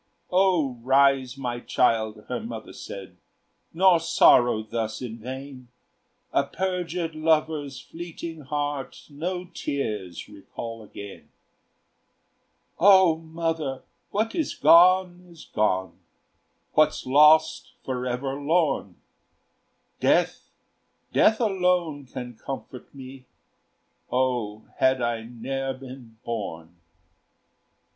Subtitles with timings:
[0.31, 3.17] "O rise, my child," her mother said,
[3.71, 5.67] "Nor sorrow thus in vain:
[6.33, 11.29] A perjured lover's fleeting heart No tears recall again."
[12.79, 15.99] "O mother, what is gone, is gone,
[16.73, 18.95] What's lost forever lorn;
[19.99, 20.49] Death,
[21.13, 23.25] death alone can comfort me;
[24.11, 26.73] O had I ne'er been born!